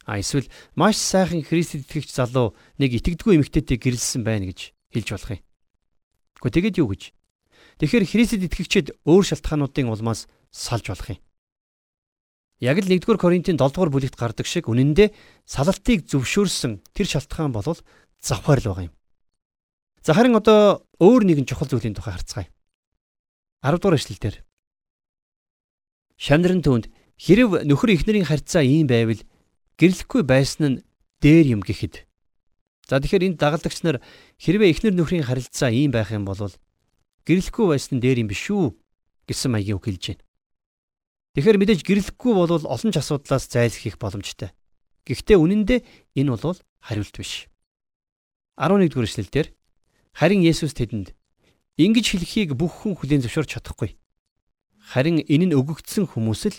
А 0.04 0.20
эсвэл 0.20 0.52
маш 0.76 1.00
сайхан 1.00 1.40
Христэд 1.40 1.88
итгэгч 1.88 2.12
залуу 2.12 2.52
нэг 2.76 3.00
итгэдэггүй 3.00 3.40
эмэгтэйтэй 3.40 3.80
гэрэлсэн 3.80 4.28
байна 4.28 4.52
гэж 4.52 4.76
хэлж 4.92 5.08
болох 5.16 5.32
юм. 5.40 5.42
Гэхдээ 6.44 6.54
тэгэд 6.68 6.80
юу 6.84 6.92
гэж? 6.92 7.04
Тэгэхээр 7.80 8.06
Христэд 8.12 8.44
итгэгчид 8.44 8.88
өөр 9.08 9.24
шалтгаануудын 9.24 9.88
улмаас 9.88 10.28
салж 10.52 10.92
болох 10.92 11.16
юм. 11.16 11.24
Яг 12.60 12.84
л 12.84 12.92
1-р 12.92 13.16
Коринтын 13.16 13.56
7-р 13.56 13.88
бүлэгт 13.88 14.20
гардаг 14.20 14.44
шиг 14.44 14.68
үнэндээ 14.68 15.16
салалтыг 15.48 16.04
зөвшөөрсөн 16.12 16.84
тэр 16.92 17.08
шалтгаан 17.08 17.56
бол 17.56 17.64
завхаар 18.20 18.60
л 18.60 18.68
байгаа 18.68 18.88
юм. 18.92 18.96
За 20.04 20.12
харин 20.12 20.36
одоо 20.36 20.84
өөр 21.00 21.24
нэгэн 21.24 21.48
чухал 21.48 21.72
зүйлийн 21.72 21.96
тухай 21.96 22.20
харцгаая. 22.20 22.52
10 23.64 23.80
дугаар 23.80 24.44
эшлэлдэр 26.20 26.60
Шандрын 26.60 26.62
түүнд 26.62 26.86
хэрв 27.18 27.66
нөхөр 27.66 27.90
ихнэрийн 27.98 28.28
харьцаа 28.28 28.64
ийм 28.64 28.88
байвал 28.88 29.22
гэрлэхгүй 29.80 30.22
байсан 30.24 30.64
нь 30.66 30.82
дээр 31.24 31.58
юм 31.58 31.62
гэхэд. 31.64 32.06
За 32.88 33.00
тэгэхээр 33.00 33.34
энд 33.34 33.38
дагалдагч 33.40 33.80
нар 33.88 34.04
хэрвээ 34.38 34.70
ихнэр 34.76 34.94
нөхрийн 34.94 35.24
харилцаа 35.24 35.72
ийм 35.72 35.92
байх 35.92 36.12
юм 36.12 36.28
бол 36.28 36.52
гэрлэхгүй 37.26 37.66
байсан 37.72 37.98
нь 37.98 38.04
дээр 38.04 38.22
юм 38.22 38.30
биш 38.30 38.52
үү 38.52 38.76
гэсэн 39.28 39.50
маягийн 39.56 39.80
үг 39.80 39.88
хэлж 39.88 40.04
байна. 40.14 40.24
Тэгэхээр 41.34 41.58
мэдээж 41.64 41.82
гэрлэхгүй 41.88 42.34
бол 42.36 42.52
олон 42.52 42.92
ч 42.92 42.96
асуудлаас 43.00 43.48
зайлсхийх 43.48 43.98
боломжтой. 43.98 44.52
Гэхдээ 45.08 45.38
үнэн 45.40 45.64
дээр 45.66 45.82
энэ 46.20 46.30
бол 46.36 46.60
хариулт 46.84 47.16
биш. 47.16 47.48
11 48.60 48.92
дугаар 48.92 49.08
эшлэлдэр 49.10 49.48
харин 50.14 50.46
Есүс 50.46 50.76
тэдэнд 50.78 51.16
ингэж 51.80 52.06
хэлхийг 52.06 52.54
бүх 52.54 52.86
хүн 52.86 52.94
хүлээн 53.00 53.26
зөвшөөрч 53.26 53.58
чадахгүй. 53.58 53.98
Харин 54.94 55.26
энэ 55.26 55.50
нь 55.50 55.58
өгөгдсөн 55.58 56.06
хүмүүс 56.06 56.54
л 56.54 56.58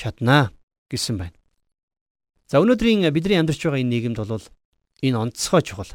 чаднаа 0.00 0.48
гэсэн 0.88 1.20
байна. 1.20 1.36
За 2.48 2.56
өнөөдрийн 2.64 3.04
бидний 3.12 3.36
амьдарч 3.36 3.60
байгаа 3.60 3.84
энэ 3.84 3.92
нийгэмд 3.92 4.18
бол 4.24 4.40
энэ 5.04 5.20
онцгой 5.20 5.60
чухал. 5.60 5.92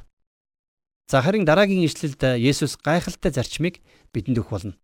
За 1.10 1.26
харин 1.26 1.42
дараагийн 1.42 1.82
ишлэлд 1.90 2.22
Есүс 2.38 2.78
гайхалтай 2.78 3.34
зарчмыг 3.34 3.82
бидэнд 4.14 4.46
өгөх 4.46 4.54
болно. 4.54 4.78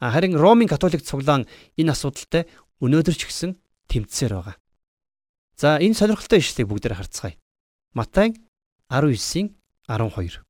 Харин 0.00 0.32
Ромын 0.32 0.64
католик 0.64 1.04
цуглаан 1.04 1.44
энэ 1.76 1.92
асуудалтай 1.92 2.48
өнөөдөр 2.80 3.12
ч 3.12 3.28
гэсэн 3.28 3.60
тэмцсээр 3.92 4.32
байгаа. 4.32 4.56
За 5.60 5.76
энэ 5.76 5.92
сонирхолтой 5.92 6.40
ишлэгийг 6.40 6.72
бүгдээр 6.72 6.96
харцгаая. 6.96 7.36
Матай 7.92 8.32
19-ийн 8.88 9.52
12. 9.92 10.40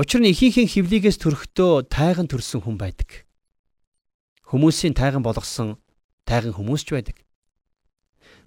Учир 0.00 0.20
нь 0.24 0.32
ихийнхэн 0.32 0.64
хөвлийгээс 0.64 1.20
төрөхдөө 1.20 1.92
тайган 1.92 2.24
төрсөн 2.24 2.64
хүн 2.64 2.80
байдаг. 2.80 3.28
Хүмүүсийн 4.50 4.98
тайган 4.98 5.22
болгосон 5.22 5.78
тайган 6.26 6.50
хүмүүс 6.58 6.82
ч 6.82 6.98
байдаг. 6.98 7.22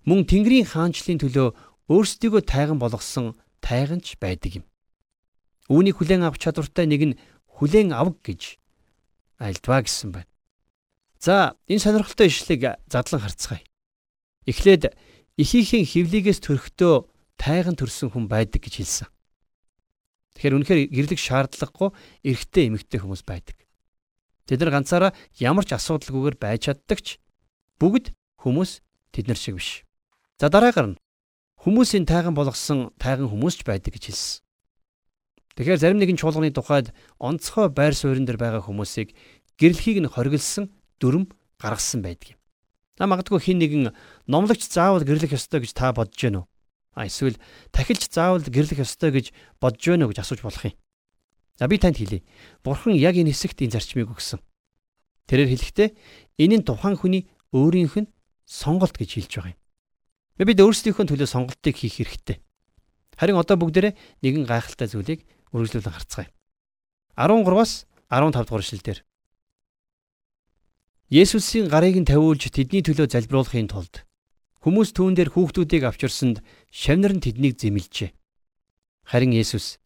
Мөн 0.04 0.28
Тэнгэрийн 0.28 0.68
хаанчлалын 0.68 1.24
төлөө 1.24 1.48
өөрсдийгөө 1.88 2.44
тайган 2.44 2.76
болгосон 2.76 3.40
тайганч 3.64 4.20
байдаг 4.20 4.60
юм. 4.60 4.66
Үүнийг 5.72 6.04
хүлээн 6.04 6.28
авах 6.28 6.44
чадвартай 6.44 6.92
нэг 6.92 7.02
нь 7.08 7.20
хүлээн 7.56 7.96
авах 7.96 8.20
гэж 8.20 8.60
альдваа 9.40 9.80
гэсэн 9.88 10.12
байна. 10.12 10.32
За 11.24 11.56
энэ 11.72 11.80
сонирхолтой 11.80 12.28
ишлэгийг 12.28 12.84
задлан 12.92 13.24
харцгаая. 13.24 13.64
Эхлээд 14.44 14.92
ихийнхэн 15.40 15.88
хөвлийгээс 15.88 16.44
төрөхдөө 16.44 17.08
тайган 17.40 17.80
төрсөн 17.80 18.12
хүн 18.12 18.28
байдаг 18.28 18.60
гэж 18.60 18.84
хэлсэн. 18.84 19.08
Тэгэхээр 20.36 20.56
үнэхээр 20.60 20.80
гэрлэх 20.92 21.22
шаардлагагүй 21.24 21.96
эрэгтэй 22.28 22.68
эмэгтэй 22.68 23.00
хүмүүс 23.00 23.24
байдаг. 23.24 23.63
Тэд 24.48 24.60
нар 24.60 24.72
ганцаараа 24.76 25.12
ямар 25.40 25.64
ч 25.64 25.76
асуудалгүйгээр 25.76 26.38
байж 26.40 26.68
чаддагч 26.68 27.20
бүгд 27.80 28.12
хүмүүс 28.44 28.84
тэд 29.16 29.32
нар 29.32 29.40
шиг 29.40 29.56
биш. 29.56 29.88
За 30.40 30.52
дараагаар 30.52 30.96
нь 30.96 31.00
хүмүүсийн 31.64 32.04
тайган 32.04 32.36
болгосон 32.36 32.92
тайган 33.00 33.32
хүмүүс 33.32 33.60
ч 33.60 33.62
байдаг 33.64 33.96
гэж 33.96 34.12
хэлсэн. 34.12 34.44
Тэгэхээр 35.56 35.80
зарим 35.80 36.00
нэгэн 36.02 36.20
чуулганы 36.20 36.52
тухайд 36.52 36.92
онцгой 37.24 37.72
байр 37.72 37.96
суурин 37.96 38.28
дээр 38.28 38.42
байгаа 38.42 38.68
хүмүүсийг 38.68 39.16
гэрлэхийг 39.56 40.04
нь 40.04 40.12
хориглосон 40.12 40.74
дүрм 41.00 41.32
гаргасан 41.62 42.04
байдаг 42.04 42.36
юм. 42.36 42.40
А 43.00 43.08
магадгүй 43.08 43.40
хин 43.40 43.64
нэгэн 43.64 43.96
номлогч 44.28 44.68
заавал 44.68 45.08
гэрлэх 45.08 45.38
ёстой 45.38 45.64
гэж 45.64 45.72
та 45.72 45.96
бодож 45.96 46.20
гэнэ 46.20 46.42
үү? 46.42 46.46
А 47.00 47.08
эсвэл 47.08 47.40
тахилч 47.72 48.12
заавал 48.12 48.44
гэрлэх 48.44 48.84
ёстой 48.84 49.16
гэж 49.16 49.32
бодож 49.62 49.82
гэнэ 49.82 50.04
үү 50.04 50.12
гэж 50.12 50.20
асууж 50.20 50.42
болох 50.44 50.68
юм. 50.68 50.76
За 51.60 51.68
би 51.68 51.78
танд 51.78 51.98
хэлье. 51.98 52.24
Бурхан 52.64 52.98
яг 52.98 53.16
энэ 53.16 53.32
хэсэгт 53.32 53.62
энэ 53.62 53.78
зарчмыг 53.78 54.10
өгсөн. 54.10 54.42
Тэрээр 55.30 55.54
хэлэхдээ 55.54 55.90
энэ 56.42 56.56
нь 56.62 56.66
тухайн 56.66 56.98
хүний 56.98 57.30
өөрийнх 57.54 57.96
нь 58.04 58.12
сонголт 58.46 58.98
гэж 58.98 59.10
хэлж 59.22 59.32
байгаа 59.38 59.54
юм. 59.54 59.60
Бид 60.50 60.60
өөрсдийнхөө 60.60 61.06
төлөө 61.06 61.30
сонголтыг 61.30 61.76
хийх 61.78 62.02
хэрэгтэй. 62.02 62.42
Харин 63.16 63.38
одоо 63.38 63.56
бүгдээрээ 63.62 63.94
нэгэн 64.26 64.50
гайхалтай 64.50 64.90
зүйлийг 64.90 65.22
үргэлжлүүлэн 65.54 65.94
харцгаая. 65.94 66.30
13-аас 67.14 67.86
15 68.10 68.50
дугаар 68.50 68.66
эшлэлдэр 68.66 69.00
Есүсийн 71.14 71.70
гарыг 71.70 71.94
нь 72.02 72.10
тавиулж 72.10 72.50
тэдний 72.50 72.82
төлөө 72.82 73.06
залбируулахын 73.14 73.70
тулд 73.70 74.02
хүмүүс 74.66 74.98
түүн 74.98 75.14
дээр 75.14 75.30
хүүхдүүдийг 75.30 75.86
авчирсанд 75.86 76.42
шавнар 76.74 77.14
нь 77.14 77.22
тэднийг 77.22 77.62
зэмлжээ. 77.62 78.18
Харин 79.06 79.38
Есүс 79.38 79.78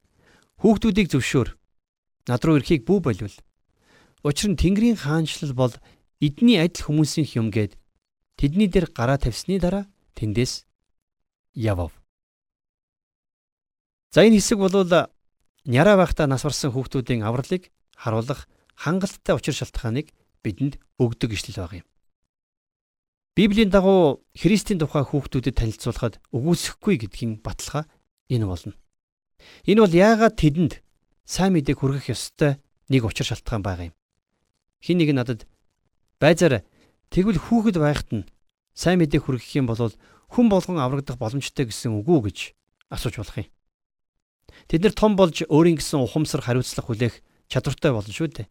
хүүхдүүдийг 0.61 1.07
зөвшөөр 1.11 1.49
над 2.27 2.41
руу 2.43 2.57
ирэхийг 2.57 2.83
бүү 2.85 2.99
болвол 3.01 3.35
учир 4.23 4.49
нь 4.51 4.59
Тэнгэрийн 4.59 4.97
хаанчлал 4.97 5.53
бол 5.53 5.73
эдний 6.21 6.57
адил 6.57 6.85
хүмүүсийн 6.85 7.27
юм 7.37 7.47
гээд 7.53 7.77
тэдний 8.37 8.67
дээр 8.69 8.89
гараа 8.91 9.17
тавьсны 9.21 9.61
дараа 9.61 9.85
тэндээс 10.17 10.65
явав. 11.53 11.93
За 14.11 14.25
энэ 14.25 14.41
хэсэг 14.41 14.57
бол 14.57 14.73
Няраа 15.67 15.99
байхдаа 15.99 16.31
нас 16.31 16.47
барсан 16.47 16.71
хүүхдүүдийн 16.71 17.27
авралыг 17.27 17.67
харуулах 17.91 18.47
хангалттай 18.79 19.35
учир 19.35 19.51
шалтгааныг 19.51 20.15
бидэнд 20.39 20.79
өгдөг 20.95 21.35
ишлэл 21.35 21.59
баг 21.59 21.83
юм. 21.83 21.87
Библийн 23.35 23.67
дагуу 23.67 24.23
Христийн 24.31 24.79
тухай 24.79 25.03
хүүхдүүдэд 25.03 25.59
танилцуулахад 25.59 26.23
өгөөсөхгүй 26.31 26.95
гэдгийн 27.03 27.43
баталгаа 27.43 27.83
энэ 28.31 28.47
болно. 28.47 28.79
Энэ 29.65 29.81
бол 29.83 29.93
яагаад 29.93 30.35
тэдэнд 30.39 30.73
сайн 31.27 31.53
мэдээг 31.53 31.77
хүргэх 31.79 32.11
ёстой 32.13 32.57
нэг 32.89 33.03
учир 33.03 33.27
шалтгаан 33.27 33.63
байгаа 33.63 33.91
юм. 33.91 33.95
Хин 34.79 34.97
нэг 34.97 35.11
надад 35.11 35.43
байзаар 36.19 36.63
тэгвэл 37.11 37.39
хүүхэд 37.39 37.77
байхад 37.77 38.09
нь 38.13 38.29
сайн 38.73 39.03
мэдээг 39.03 39.23
хүргэх 39.27 39.51
юм 39.59 39.67
бол 39.67 39.91
хүн 40.31 40.47
болгон 40.47 40.79
аврагдах 40.79 41.19
боломжтой 41.19 41.67
гэсэн 41.67 41.95
үг 41.99 42.07
үү 42.07 42.21
гэж 42.31 42.37
асууж 42.91 43.15
болох 43.19 43.37
юм. 43.37 43.49
Тэд 44.67 44.83
нар 44.83 44.95
том 44.95 45.15
болж 45.15 45.43
өөрийн 45.47 45.79
гэсэн 45.79 45.99
ухамсар 46.03 46.41
хариуцлага 46.43 46.87
хүлээх 46.87 47.15
чадвартай 47.51 47.91
болно 47.91 48.11
шүү 48.11 48.27
дээ. 48.31 48.47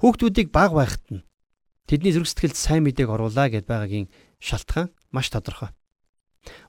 Хүүхдүүдийг 0.00 0.48
баг 0.52 0.72
байхад 0.72 1.04
нь 1.12 1.24
тэдний 1.88 2.12
зүрх 2.12 2.28
сэтгэлд 2.28 2.56
сайн 2.56 2.84
мэдээг 2.84 3.08
оруулаа 3.08 3.48
гэд 3.52 3.68
байгаагийн 3.68 4.08
шалтгаан 4.40 4.92
маш 5.12 5.28
тодорхой. 5.32 5.72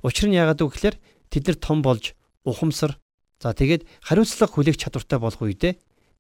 Учир 0.03 0.31
нь 0.31 0.37
яагаад 0.39 0.63
вэ 0.63 0.71
гэхээр 0.71 0.95
тэд 1.31 1.43
нар 1.47 1.57
том 1.59 1.79
болж 1.83 2.15
ухамсар 2.45 3.01
за 3.41 3.51
тэгээд 3.51 3.83
хариуцлага 4.05 4.53
хүлээх 4.53 4.77
чадвартай 4.77 5.19
болох 5.19 5.41
үедээ 5.41 5.75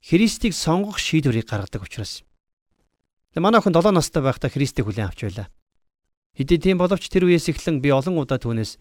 Христийг 0.05 0.53
сонгох 0.53 0.99
шийдвэрийг 1.01 1.49
гаргадаг 1.49 1.81
учраас. 1.81 2.21
Тэгээ 3.33 3.41
манай 3.41 3.61
охин 3.61 3.73
7 3.73 3.89
настай 3.89 4.21
байхдаа 4.21 4.53
Христийг 4.53 4.85
хүлээн 4.85 5.09
авч 5.09 5.25
байлаа. 5.25 5.47
Хэдий 6.37 6.59
тийм 6.59 6.77
боловч 6.77 7.09
тэр 7.09 7.25
үеэс 7.25 7.49
эхлэн 7.49 7.81
би 7.81 7.89
олон 7.89 8.19
удаа 8.21 8.37
түүнээс 8.37 8.77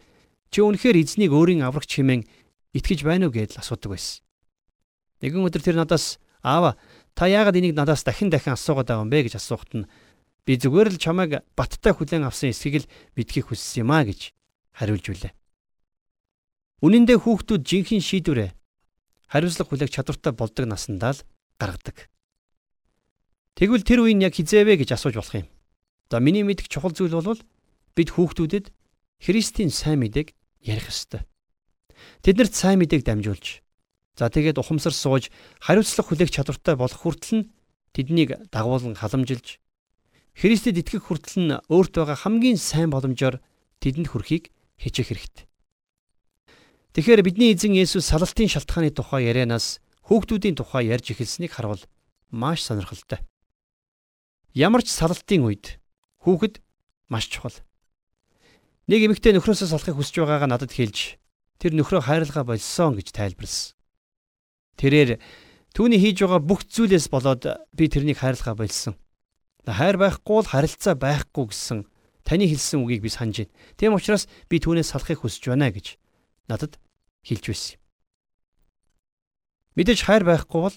чи 0.50 0.58
үнэхээр 0.60 1.00
эзнийг 1.00 1.32
өөрийн 1.32 1.64
аврагч 1.64 1.96
хэмээн 1.96 2.26
итгэж 2.74 3.06
байна 3.06 3.30
уу 3.30 3.34
гэдэл 3.34 3.62
асуудаг 3.62 3.94
байсан. 3.94 4.20
Нэгэн 5.22 5.46
өдөр 5.46 5.62
тэр 5.62 5.76
надаас 5.78 6.18
аава 6.42 6.76
та 7.14 7.30
яагаад 7.30 7.56
энийг 7.56 7.78
надаас 7.78 8.02
дахин 8.02 8.28
дахин 8.28 8.58
асуугаад 8.58 8.90
байгаа 8.90 9.06
юм 9.06 9.10
бэ 9.14 9.30
гэж 9.30 9.34
асуухт 9.38 9.70
нь 9.78 9.88
би 10.44 10.58
зүгээр 10.58 10.92
л 10.92 11.00
чамайг 11.00 11.46
баттай 11.56 11.94
хүлээн 11.94 12.26
авсан 12.28 12.50
эсхийг 12.50 12.84
л 12.84 12.90
мэдхийг 13.16 13.48
хүссэн 13.48 13.86
юм 13.86 13.90
а 13.94 14.02
гэж 14.04 14.34
хариулж 14.76 15.06
үлээ. 15.08 15.32
Үнэн 16.84 17.08
дээр 17.08 17.24
хүүхдүүд 17.24 17.64
жинхэнэ 17.64 18.04
шийдвэрээ 18.04 18.50
хариуцлага 19.32 19.68
хүлээх 19.72 19.88
чадвартай 19.88 20.32
болдог 20.36 20.68
насандаа 20.68 21.16
л 21.16 21.24
гаргадаг. 21.56 22.12
Тэгвэл 23.56 23.88
тэр 23.88 24.04
үеийн 24.04 24.20
яг 24.20 24.36
хизээвэ 24.36 24.84
гэж 24.84 24.92
асууж 24.92 25.16
болох 25.16 25.32
юм. 25.32 25.48
За 26.12 26.20
миний 26.20 26.44
мэдих 26.44 26.68
чухал 26.68 26.92
зүйл 26.92 27.16
бол 27.16 27.40
бид 27.96 28.08
хүүхдүүдэд 28.12 28.68
Христийн 29.24 29.72
сайн 29.72 30.04
мэдээг 30.04 30.36
ярих 30.60 30.92
ёстой. 30.92 31.24
Тэднэрт 32.20 32.52
сайн 32.52 32.84
мэдээг 32.84 33.00
дамжуулж 33.00 33.64
За 34.14 34.30
тэгээд 34.30 34.62
ухамсар 34.62 34.94
сууж 34.94 35.32
хариуцлага 35.58 36.12
хүлээх 36.14 36.30
чадвартай 36.30 36.76
болох 36.78 37.00
хүртэл 37.02 37.34
нь 37.34 37.48
тэднийг 37.90 38.46
дагуулan 38.54 38.94
халамжилж 38.94 39.58
Христэд 40.38 40.78
итгэх 40.78 41.10
хүртэл 41.10 41.38
нь 41.42 41.58
өөрт 41.66 41.98
байгаа 41.98 42.18
хамгийн 42.22 42.58
сайн 42.60 42.94
боломжоор 42.94 43.42
тэдэнд 43.82 44.12
хүрэхийг 44.14 44.54
хичээх 44.78 45.10
хэрэгтэй. 45.10 45.46
Тэгэхээр 46.94 47.26
бидний 47.26 47.50
эзэн 47.50 47.74
Есүс 47.74 48.06
салалтын 48.06 48.46
шалтгааны 48.46 48.94
тухай 48.94 49.26
ярианаас 49.26 49.82
хүүхдүүдийн 50.06 50.54
тухай 50.54 50.86
ярьж 50.94 51.10
эхэлсэнийг 51.10 51.50
харвал 51.50 51.82
маш 52.30 52.62
сонирхолтой. 52.62 53.18
Ямар 54.54 54.86
ч 54.86 54.94
салалтын 54.94 55.42
үед 55.42 55.82
хүүхэд 56.22 56.62
маш 57.10 57.26
чухал. 57.26 57.58
Нэг 58.86 59.10
эмэгтэй 59.10 59.34
нөхрөөсөө 59.34 59.74
салахыг 59.74 59.98
хүсэж 59.98 60.22
байгаагаа 60.22 60.46
надад 60.46 60.70
хэлж 60.70 61.18
тэр 61.58 61.74
нөхрөө 61.74 62.06
хайрлага 62.06 62.46
болсон 62.46 62.94
гэж 62.94 63.10
тайлбарласан. 63.10 63.74
Тэрээр 64.78 65.18
түүний 65.74 65.98
хийж 65.98 66.22
байгаа 66.22 66.46
бүх 66.46 66.62
зүйлээс 66.62 67.10
болоод 67.10 67.42
би 67.74 67.90
тэрнийг 67.90 68.22
хайрлага 68.22 68.54
болсон. 68.54 68.94
Хайр 69.66 69.98
байхгүй 69.98 70.30
бол 70.30 70.46
харилцаа 70.46 70.94
байхгүй 70.94 71.50
гэсэн 71.50 71.90
таны 72.22 72.46
хэлсэн 72.46 72.86
үгийг 72.86 73.02
би 73.02 73.10
санаж 73.10 73.50
байна. 73.50 73.54
Тийм 73.74 73.98
учраас 73.98 74.30
би 74.46 74.62
түүнээс 74.62 74.94
салахыг 74.94 75.26
хүсэж 75.26 75.50
байна 75.50 75.74
гэж 75.74 75.98
надад 76.48 76.78
хэлж 77.24 77.44
байсан 77.48 77.72
юм. 77.76 77.82
Мэдээж 79.74 80.00
хайр 80.06 80.24
байхгүй 80.24 80.60
бол 80.60 80.76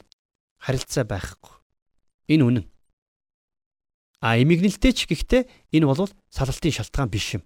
харилцаа 0.57 1.05
байхгүй. 1.05 1.53
Энэ 2.33 2.43
үнэн. 2.43 2.65
А 4.19 4.39
эмигнэлтэй 4.41 4.93
ч 4.95 5.05
гэхдээ 5.05 5.45
энэ 5.77 5.85
бол 5.85 6.09
салалтын 6.33 6.73
шалтгаан 6.73 7.09
биш 7.13 7.37
юм. 7.37 7.43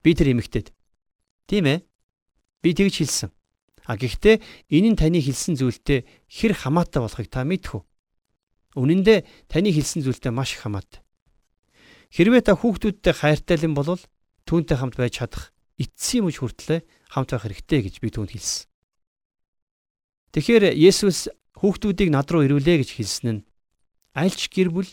Би 0.00 0.16
тэр 0.16 0.32
эмэгтэйд. 0.32 0.72
Тийм 1.46 1.64
ээ. 1.68 1.78
Би 2.64 2.72
тэгж 2.72 3.04
хэлсэн. 3.04 3.30
А 3.84 3.98
гэхдээ 3.98 4.40
энэ 4.72 4.88
нь 4.94 4.98
таны 4.98 5.20
хэлсэн 5.20 5.58
зүйлтэй 5.58 6.06
хэр 6.30 6.54
хамаатай 6.56 7.02
болохыг 7.02 7.28
та 7.28 7.44
мэдэх 7.44 7.76
үү? 7.76 7.82
Үнэн 8.78 9.02
дээр 9.04 9.26
таны 9.52 9.68
хэлсэн 9.74 10.00
зүйлтэй 10.06 10.32
маш 10.32 10.56
их 10.56 10.64
хамаатай. 10.64 11.04
Хэрвээ 12.14 12.42
та 12.46 12.56
хүүхдүүдтэй 12.56 13.12
хайртайлан 13.12 13.74
болвол 13.76 14.00
түүнтэй 14.48 14.76
хамт 14.78 14.96
байж 14.96 15.20
чадах 15.20 15.52
эцсийн 15.78 16.26
мөч 16.26 16.40
хүртлээр 16.40 16.82
хамт 17.12 17.30
байх 17.32 17.44
хэрэгтэй 17.44 17.80
гэж 17.86 17.94
би 18.00 18.08
түүнд 18.12 18.32
хэлсэн. 18.32 18.68
Тэгэхээр 20.32 20.64
Есүс 20.72 21.28
хүүхдүүдийг 21.60 22.08
над 22.08 22.28
руу 22.32 22.42
ирүүлээ 22.48 22.82
гэж 22.82 22.90
хэлсэн 22.96 23.28
нь 23.30 23.44
альч 24.16 24.48
гэр 24.48 24.72
бүл 24.72 24.90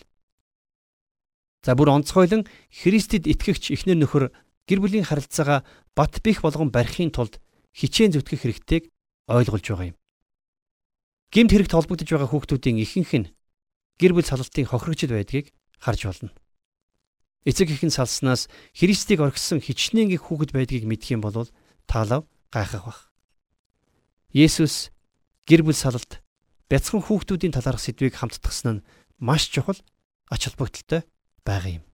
за 1.64 1.76
бүр 1.76 1.96
онцгойлон 1.96 2.44
Христэд 2.72 3.28
итгэгч 3.28 3.72
эхнэр 3.76 4.00
нөхөр 4.04 4.32
гэр 4.68 4.80
бүлийн 4.80 5.08
харилцаагаа 5.08 5.64
бат 5.96 6.20
бих 6.24 6.44
болгон 6.44 6.72
барихын 6.72 7.12
тулд 7.12 7.40
хичээн 7.76 8.16
зүтгэх 8.16 8.44
хэрэгтэйг 8.44 8.84
ойлгуулж 9.28 9.66
байгаа 9.66 9.90
юм. 9.92 9.98
Гимт 11.32 11.52
хэрэгт 11.52 11.74
холбогдож 11.76 12.10
байгаа 12.10 12.30
хүүхдүүдийн 12.30 12.82
ихэнх 12.84 13.14
нь 13.18 13.32
гэр 14.00 14.12
бүл 14.16 14.28
салалтын 14.28 14.68
хохирогчд 14.70 15.12
байдгийг 15.12 15.52
харж 15.80 16.02
болно. 16.08 16.32
Эцэг 17.48 17.72
ихэн 17.72 17.88
салснаас 17.88 18.52
Христийг 18.76 19.24
орхисон 19.24 19.64
хичнээн 19.64 20.12
их 20.12 20.28
хүүхэд 20.28 20.52
байдгийг 20.52 20.84
мэдэх 20.84 21.16
юм 21.16 21.22
бол 21.24 21.48
таалав 21.88 22.28
гайхах 22.52 22.84
бах. 22.84 23.02
Есүс 24.36 24.92
гэр 25.48 25.64
бүл 25.64 25.78
салалт 25.78 26.20
бяцхан 26.68 27.00
хүүхдүүдийн 27.00 27.56
талаарх 27.56 27.80
сэдвийг 27.80 28.20
хамтдагсан 28.20 28.84
нь 28.84 28.86
маш 29.24 29.48
чухал 29.48 29.80
ач 30.28 30.52
холбогдолтой 30.52 31.08
байгаа 31.48 31.80
юм. 31.80 31.86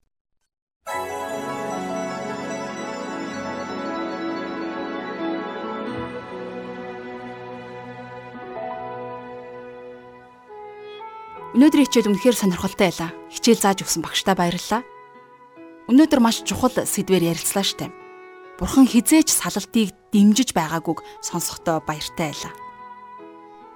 Өнөөдрийн 11.56 11.86
хичээл 11.88 12.10
үнэхээр 12.12 12.36
сонирхолтой 12.36 12.92
байлаа. 12.92 13.10
Хичээл 13.32 13.62
зааж 13.62 13.80
өгсөн 13.80 14.04
багштай 14.04 14.36
баярлалаа. 14.36 14.84
Өнөөдөр 15.86 16.18
маш 16.18 16.42
чухал 16.42 16.74
сэдвээр 16.74 17.30
ярилцлаа 17.30 17.62
штэ. 17.62 17.94
Бурхан 18.58 18.90
хизээч 18.90 19.30
салалтыг 19.30 19.94
дэмжиж 20.10 20.50
байгаагүйг 20.50 20.98
сонсохдоо 21.22 21.78
баяртай 21.78 22.34
байлаа. 22.34 22.54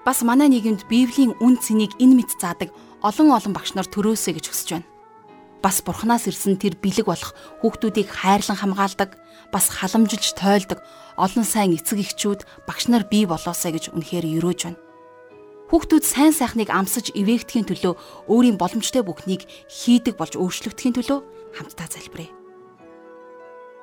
Бас 0.02 0.18
манай 0.26 0.50
нийгэмд 0.50 0.90
Библийн 0.90 1.38
үн 1.38 1.62
цэнийг 1.62 1.94
энэ 2.02 2.18
мэт 2.18 2.34
заадаг 2.34 2.74
олон 3.06 3.30
олон 3.30 3.54
багш 3.54 3.78
нар 3.78 3.86
төрөөсэй 3.86 4.42
гэж 4.42 4.46
хүсэж 4.50 4.68
байна. 4.74 4.90
Бас 5.62 5.86
Бурханаас 5.86 6.26
ирсэн 6.26 6.58
тэр 6.58 6.74
бэлэг 6.82 7.06
болох 7.06 7.30
хүүхдүүдийг 7.62 8.10
хайрлан 8.10 8.58
хамгаалдаг, 8.58 9.14
бас 9.54 9.70
халамжилж 9.70 10.34
тойлдог 10.34 10.82
олон 11.14 11.46
сайн 11.46 11.78
эцэг 11.78 12.02
эхчүүд 12.02 12.42
багш 12.66 12.90
нар 12.90 13.06
бий 13.06 13.22
болоосай 13.22 13.70
гэж 13.70 13.94
үнэхээр 13.94 14.26
юрөөж 14.40 14.60
байна. 14.66 14.82
Хүүхдүүд 15.70 16.02
сайн 16.02 16.34
сайхныг 16.34 16.74
амсаж 16.74 17.14
ивээгдэхийн 17.14 17.70
төлөө 17.70 17.94
өөрийн 18.26 18.58
боломжтой 18.58 19.06
бүхнийг 19.06 19.46
хийдэг 19.70 20.18
болж 20.18 20.34
өөрчлөгдөхийн 20.34 20.98
төлөө 20.98 21.20
хамтдаа 21.56 21.88
залбирая. 21.90 22.30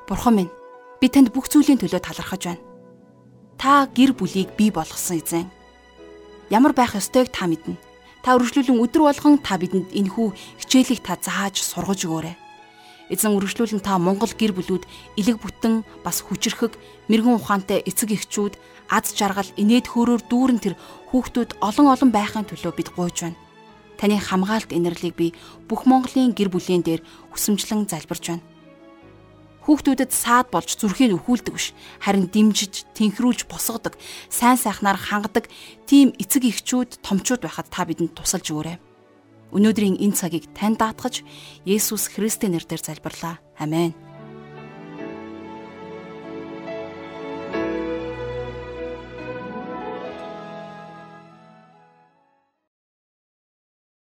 Бурхан 0.08 0.36
минь, 0.36 0.54
би 1.02 1.08
танд 1.12 1.34
бүх 1.36 1.52
зүйлийн 1.52 1.80
төлөө 1.82 2.00
талархаж 2.00 2.44
байна. 2.48 2.64
Та 3.58 3.90
гэр 3.92 4.14
бүлийг 4.14 4.56
бий 4.56 4.72
болгосон 4.72 5.20
эзэн. 5.20 5.50
Ямар 6.50 6.72
байх 6.72 6.96
ёстойг 6.96 7.34
та 7.34 7.50
мэднэ. 7.50 7.76
Та 8.24 8.38
үргэлжлүүлэн 8.38 8.80
өдр 8.80 9.02
болгон 9.04 9.42
та 9.42 9.58
бидэнд 9.58 9.92
энхүү 9.92 10.32
хичээлийг 10.64 11.02
та 11.04 11.18
зааж 11.20 11.60
сургаж 11.60 12.08
өгөөрэй. 12.08 12.36
Эзэн 13.10 13.36
үргэлжлүүлэн 13.40 13.82
та 13.84 13.96
Монгол 13.98 14.32
гэр 14.36 14.52
бүлүүд 14.52 14.84
элэг 15.20 15.40
бүтэн 15.40 15.88
бас 16.04 16.24
хүчрхэг 16.24 16.76
мэрэгэн 17.08 17.40
ухаантай 17.40 17.80
эцэг 17.88 18.16
эхчүүд 18.16 18.60
аз 18.92 19.16
жаргал 19.16 19.48
инээд 19.56 19.88
хөөрөөр 19.92 20.22
дүүрэн 20.28 20.60
тэр 20.60 20.76
хүүхдүүд 21.12 21.64
олон 21.64 21.88
олон 21.88 22.12
байхын 22.12 22.48
төлөө 22.48 22.72
бид 22.76 22.92
гуйж 22.96 23.18
байна. 23.24 23.40
Таны 23.98 24.22
хамгаалт 24.22 24.72
инэрлийг 24.72 25.16
би 25.18 25.28
бүх 25.66 25.90
Монголын 25.90 26.38
гэр 26.38 26.54
бүлийн 26.54 26.86
дээр 26.86 27.02
хүсэмжлэн 27.34 27.90
залбирч 27.90 28.26
байна. 28.30 28.46
Хүүхдүүдэд 29.68 30.16
саад 30.16 30.48
болж 30.48 30.80
зүрхийг 30.80 31.12
өхүүлдэг 31.20 31.52
биш, 31.52 31.76
харин 32.00 32.32
дэмжиж, 32.32 32.88
тэнхрүүлж 32.96 33.52
босгодог, 33.52 34.00
сайн 34.32 34.56
сайхнаар 34.56 34.96
хангадаг 34.96 35.52
тийм 35.84 36.16
эцэг 36.16 36.48
эхчүүд, 36.48 37.04
томчууд 37.04 37.44
байхад 37.44 37.68
та 37.68 37.84
бидэнд 37.84 38.16
тусалж 38.16 38.48
өгөөрэй. 38.48 38.80
Өнөөдрийн 39.52 40.00
энэ 40.00 40.16
цагийг 40.16 40.48
тань 40.56 40.80
даатгаж 40.80 41.20
Есүс 41.68 42.08
Христийн 42.16 42.56
нэрээр 42.56 42.80
залбирлаа. 42.80 43.44
Амен. 43.60 44.07